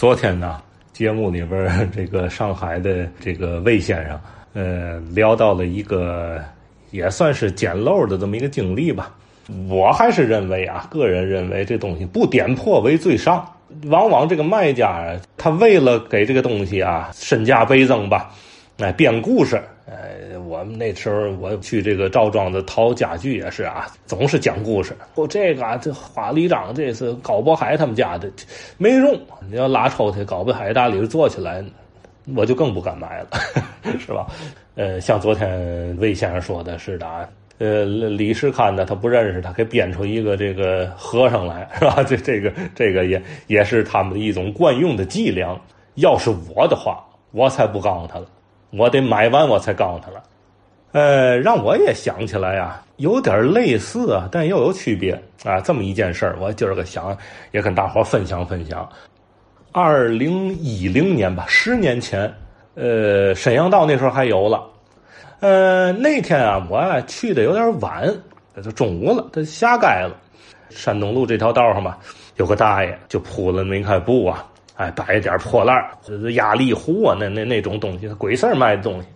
[0.00, 0.58] 昨天呢，
[0.94, 4.18] 节目里边这个上海的这个魏先生，
[4.54, 6.42] 呃，聊到了一个
[6.90, 9.14] 也算是捡漏的这么一个经历吧。
[9.68, 13.46] 我还是认为啊，个人认为这东西不点破为最上。
[13.88, 18.30] 往往这个卖家他为了给这个东西啊身价倍增吧，
[18.78, 19.62] 哎，编故事。
[19.86, 24.96] 呃，我们那时候我去这个赵庄子淘家具也是啊，总是讲故事。
[25.16, 28.30] 我，这个啊这花梨章这是高渤海他们家的，
[28.78, 29.18] 没用。
[29.48, 31.64] 你要拉抽屉，高渤海大里做起来，
[32.36, 33.28] 我就更不敢买了，
[33.98, 34.26] 是吧？
[34.76, 42.02] 呃，像昨天魏先生说的是的啊，呃，李世堪呢，他不认识他，给编出一个这个和尚来，是吧？
[42.06, 45.58] 这这个这个也也是他们的一种惯用的伎俩。
[45.96, 48.26] 要是我的话，我才不告诉他了。
[48.70, 50.22] 我得买完我才告诉他了，
[50.92, 55.12] 呃，让我也想起来呀，有点类似啊，但又有区别
[55.44, 55.60] 啊。
[55.60, 57.16] 这么一件事儿，我今儿个想
[57.52, 58.88] 也跟大伙分享分享。
[59.72, 62.32] 二零一零年吧，十年前，
[62.74, 64.62] 呃，沈阳道那时候还有了。
[65.40, 68.12] 呃，那天啊，我啊去的有点晚，
[68.62, 70.16] 就中午了，他下街了。
[70.70, 71.98] 山东路这条道上吧，
[72.36, 74.46] 有个大爷就铺了那块布啊。
[74.80, 79.08] 哎，摆一点破烂儿，压力壶啊，那那那种东西，鬼事卖的东西。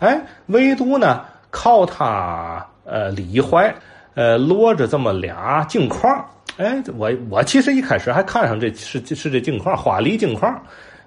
[0.00, 3.72] 哎，唯独呢，靠他呃李怀
[4.14, 6.12] 呃摞着这么俩镜框。
[6.56, 10.60] 哎，我我其实一开始还看上这是是这镜框，花梨镜框。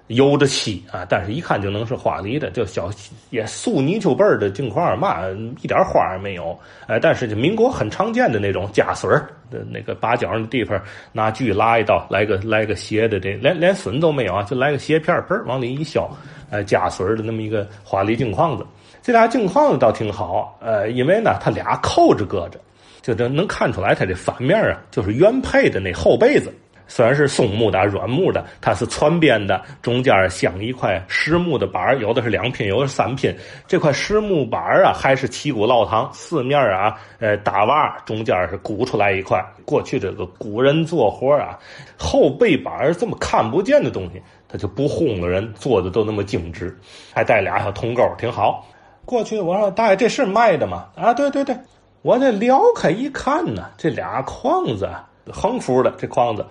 [0.08, 2.90] 油着漆啊，但是一看就能是花梨的，就小
[3.30, 5.22] 也素泥鳅背儿的镜框嘛，
[5.62, 6.58] 一点花也没有。
[6.86, 9.08] 哎，但是就民国很常见的那种加榫
[9.50, 10.78] 的那个把角的地方，
[11.10, 16.06] 拿锯拉一刀，来个来个斜的，这连连榫都没有啊，就来个斜片儿，嘣儿往里一削，
[16.50, 18.66] 呃，加榫的那么一个花梨镜框子。
[19.02, 22.60] 这俩镜框子倒挺好，呃，因为呢，它俩扣着搁着，
[23.00, 26.52] 就这能看出来它这反面啊，就是原配的那后背子。
[26.86, 33.34] 虽然是松木的、软木的，它是穿边的，中间镶一块实木的板有的是两拼，有的是三拼。
[33.66, 39.42] 这块实木板啊，还是旗鼓烙堂，四面啊，呃，打瓦，中间是鼓出来一块。
[39.64, 41.58] 过去这个古人做活啊，
[41.98, 46.76] 后背板这么看不见的东西，他就不轰了人，做的都那么精致，
[47.12, 48.66] 还带俩小铜钩，挺好。
[49.06, 50.86] 过去我说大爷，这是卖的吗？
[50.96, 51.56] 啊，对对对，
[52.02, 54.88] 我这撩开一看呢，这俩框子。
[55.32, 56.44] 横幅的这框子，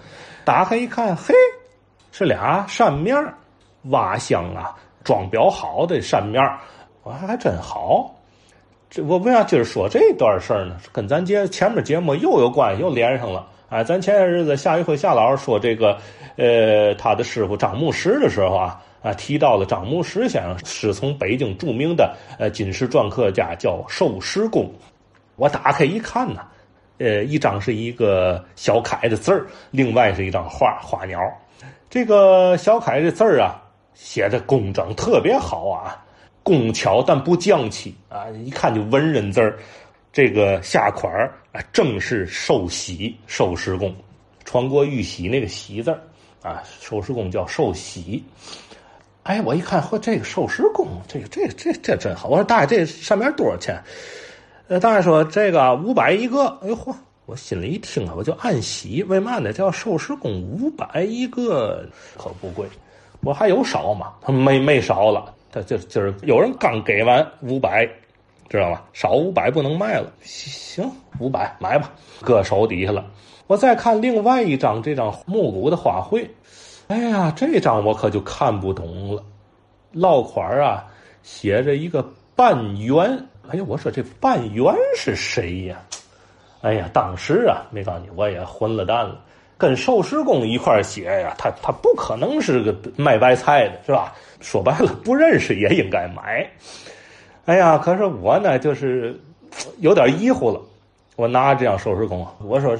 [0.43, 1.33] 打开一看，嘿，
[2.11, 3.15] 是俩扇面
[3.89, 6.41] 挖箱啊，装裱好的扇面
[7.03, 8.13] 我还还真好。
[8.89, 10.77] 这我为啥今儿说这段事儿呢？
[10.91, 13.47] 跟咱节前面节目又有关系，又连上了。
[13.69, 15.97] 哎，咱前些日子夏一辉夏老师说这个，
[16.37, 24.71] 呃，他的师傅张牧石的时候啊，啊，提到了张牧石先生师从北京著名的呃金石篆刻家叫寿石公。
[25.35, 26.41] 我打开一看呢。
[26.97, 31.19] 呃，一张是一个小楷的字儿，另外是一张画花鸟。
[31.89, 33.61] 这个小楷的字儿啊，
[33.93, 36.03] 写的工整，特别好啊，
[36.43, 39.57] 工巧但不匠气啊，一看就文人字儿。
[40.11, 43.91] 这个下款儿啊，正是寿喜寿石公，
[44.45, 45.99] 传国玉玺那个玺字儿
[46.43, 48.23] 啊，寿石公叫寿喜。
[49.23, 52.27] 哎，我一看，嚯，这个寿石公，这个这这这真好。
[52.27, 53.81] 我说大爷，这上面多少钱？
[54.73, 56.91] 那，大爷说这个五百一个，哎呦嚯！
[57.27, 59.53] 我心里一听啊，我就暗喜，为嘛呢？
[59.53, 62.67] 叫寿石公五百一个，可不贵。
[63.21, 64.13] 我还有少吗？
[64.19, 67.87] 他没没少了，他就就是有人刚给完五百，
[68.49, 68.83] 知道吧？
[68.93, 70.11] 少五百不能卖了。
[70.23, 71.91] 行，五百买吧，
[72.23, 73.05] 搁手底下了。
[73.45, 76.27] 我再看另外一张这张木骨的花卉，
[76.87, 79.23] 哎呀，这张我可就看不懂了。
[79.91, 80.83] 落款啊，
[81.21, 82.03] 写着一个
[82.35, 83.23] 半圆。
[83.49, 85.81] 哎呀，我说这半圆是谁呀？
[86.61, 89.19] 哎呀，当时啊，没告诉你，我也混了蛋了。
[89.57, 94.13] 跟寿司公一块写呀，他他不可能是个卖白菜的，是吧？
[94.39, 96.49] 说白了，不认识也应该买。
[97.45, 99.19] 哎呀，可是我呢，就是
[99.79, 100.61] 有点疑惑了。
[101.15, 102.77] 我拿这张寿司公，我说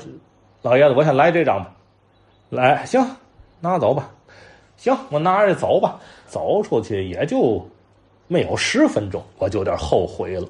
[0.62, 1.72] 老爷子，我先来这张吧。
[2.50, 3.06] 来，行，
[3.60, 4.10] 拿走吧。
[4.78, 6.00] 行，我拿着走吧。
[6.26, 7.66] 走出去也就。
[8.28, 10.48] 没有十分钟，我就有点后悔了。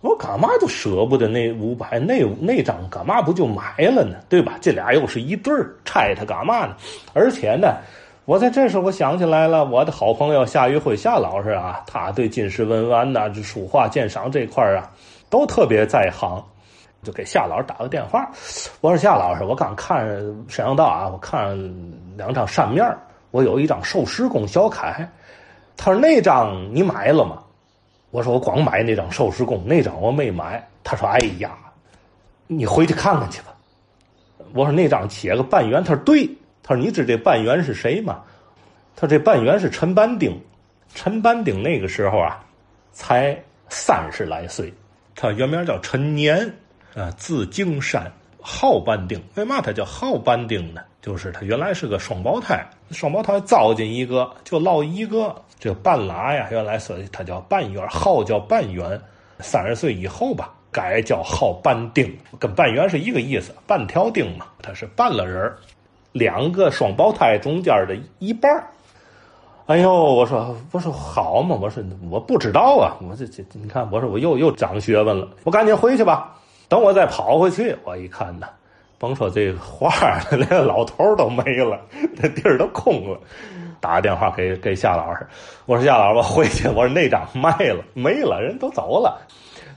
[0.00, 2.76] 我干嘛就舍不得那五百那那张？
[2.88, 4.16] 干嘛不就买了呢？
[4.30, 4.56] 对吧？
[4.60, 6.74] 这俩又是一对儿，拆它干嘛呢？
[7.12, 7.76] 而且呢，
[8.24, 14.90] 我在这时候我想起来了，我的好朋友夏玉辉夏老师啊，他对金石文玩呐、这书画鉴赏这块啊，
[15.28, 16.42] 都特别在行。
[17.02, 18.30] 就给夏老师打个电话，
[18.82, 20.06] 我说夏老师，我刚看
[20.48, 21.58] 沈阳道啊，我看
[22.16, 22.86] 两张扇面
[23.30, 25.06] 我有一张寿司公小楷。
[25.76, 27.42] 他说：“那张你买了吗？”
[28.10, 31.56] 我说：“我光买那张寿石公，那张我没买。”他说：“哎呀，
[32.46, 33.54] 你回去看看去吧。”
[34.52, 36.28] 我说：“那张写个半圆。”他说：“对。”
[36.62, 38.22] 他说：“你知这半圆是谁吗？”
[38.94, 40.38] 他说这半圆是陈半丁，
[40.94, 42.44] 陈半丁那个时候啊，
[42.92, 43.36] 才
[43.68, 44.72] 三十来岁，
[45.14, 46.52] 他原名叫陈年，
[46.94, 49.22] 啊，字敬山，号半丁。
[49.34, 50.82] 为嘛他叫号半丁呢？
[51.00, 59.00] 就是他原来是个双胞胎，双胞胎糟践一个就落一个，这半拉呀，原来说他叫半圆，号叫半圆。
[59.42, 65.50] 三十岁以后吧，改叫号半丁，跟半圆是一个意思，半条丁嘛，他是半了人
[66.12, 68.62] 两个双胞胎中间的一半
[69.64, 76.36] 哎呦，我说我说好嘛，我说我不知道啊，我这这你看，我说我又又长学问了，我赶紧回去吧。
[76.70, 78.46] 等我再跑回去，我一看呢，
[78.96, 79.90] 甭说这画
[80.30, 81.78] 连老头都没了，
[82.16, 83.18] 那地儿都空了。
[83.80, 85.26] 打个电话给给夏老师，
[85.66, 89.20] 我说夏老师，我回去，我说那张卖了 没了，人都走了。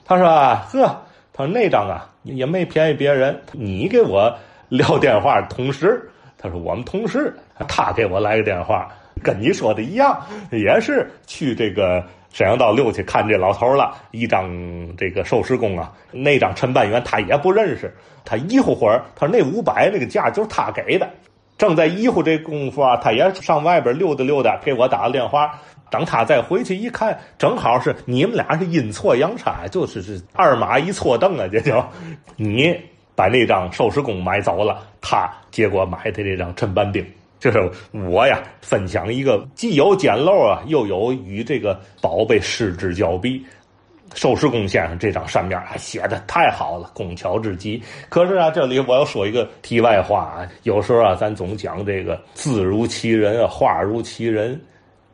[0.06, 1.01] 他说呵，
[1.34, 4.31] 他说那张啊也没便宜别人，你给我
[4.69, 6.07] 撂电话同时。
[6.38, 7.34] 他说：“我们同事，
[7.69, 8.89] 他给我来个电话，
[9.25, 10.22] 跟你说的一样，
[10.52, 13.96] 也是去这个沈阳道六去看这老头了。
[14.12, 14.52] 一张
[14.98, 17.92] 这个寿司工啊，那张陈半元他也不认识。
[18.25, 21.10] 他一会儿，他说那五百那个价就是他给的。
[21.58, 25.58] 正在一乎这功夫啊，他也上外边溜达溜达，给我打了电话。
[25.90, 31.84] 等他再回去一看，正好是你们俩是阴错阳差，就是是二马一错蹬啊，这就
[32.36, 32.75] 你。”
[33.16, 37.06] 把那张寿司工买走了，他结果买的这张陈半丁，
[37.44, 37.60] 就是
[37.92, 43.44] 我呀分享一个既有简陋啊，又有与这个宝贝失之交臂。
[44.13, 47.84] 寿石公先生这张扇面啊写的太好了，工巧至极。
[48.07, 54.57] 可是啊，这里我要说一个题外话啊，有时候啊，咱总讲这个字如其人啊，画如其人，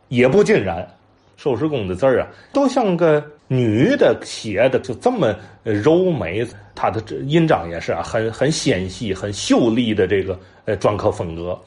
[0.10, 0.88] 也不尽然。
[1.36, 6.46] 寿石公的字啊，都像个女的写的，就这么柔美。
[6.76, 11.60] 他的这印章也是啊，很很纤细、很秀丽的这个呃篆刻风格。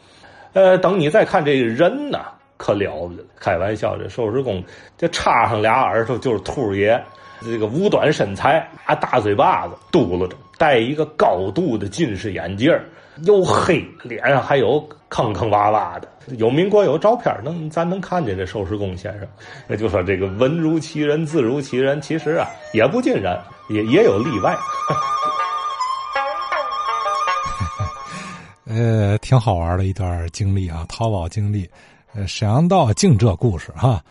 [0.53, 2.19] 呃，等你再看这人呢，
[2.57, 3.25] 可了不得。
[3.39, 4.63] 开玩笑，这寿石公
[4.97, 7.01] 这插上俩耳朵就是兔爷，
[7.41, 12.71] 这个五短身材啊，大嘴巴子，嘟噜着，戴一个高度的近视眼镜
[13.25, 16.09] 又黑，脸上还有坑坑洼洼的。
[16.39, 19.27] 有民国有照片能咱能看见这寿石公先生。
[19.67, 23.39] 那就说这个文如其人，字如其人，其实啊也不尽然，
[23.69, 24.57] 也也有例外。
[28.75, 31.69] 呃，挺好玩的一段经历啊，淘宝经历。
[32.15, 34.03] 呃，沈阳道净这故事哈。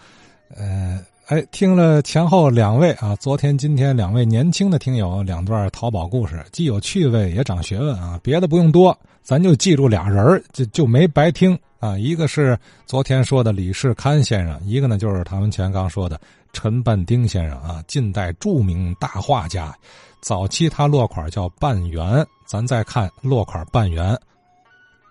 [0.55, 8.19] 呃，哎，听了前后两位啊，昨天今天两位年轻的听友两段淘宝故事，既有趣味也长学问啊。
[8.21, 11.97] 别的不用多，咱就记住俩人就就没白听啊。
[11.97, 12.55] 一个是
[12.85, 16.21] 昨天说的李世堪先生，一个呢就是唐文全刚说的
[16.53, 19.75] 陈半丁先生啊，近代著名大画家。
[20.21, 24.15] 早期他落款叫半圆，咱再看落款半圆，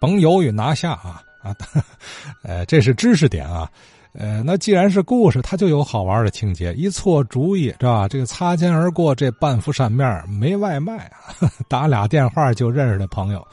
[0.01, 1.55] 甭犹豫拿下啊啊！
[2.43, 3.71] 呃，这是知识点啊。
[4.13, 6.73] 呃，那既然是故事，它就有好玩的情节。
[6.75, 8.09] 一错主意，是吧？
[8.09, 11.09] 这个擦肩而过，这半幅扇面没外卖，
[11.69, 13.47] 打俩电话就认识的朋友。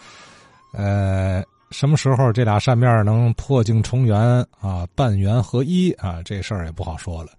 [0.73, 4.19] 呃，什么时候这俩扇面能破镜重圆
[4.59, 4.87] 啊？
[4.95, 6.21] 半圆合一啊？
[6.25, 7.29] 这事儿也不好说了。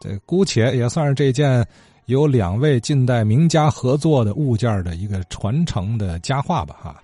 [0.00, 1.64] 这姑且也算是这件
[2.06, 6.96] 有两位近代名家合作的物件的一个传承的佳话吧，哈。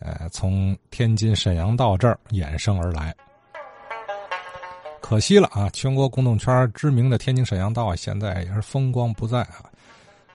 [0.00, 3.14] 呃，从天津沈阳道这儿衍生而来。
[5.00, 5.70] 可惜了啊！
[5.70, 9.64] 全国公众圈知名的天津沈阳道现在也是风光不再啊。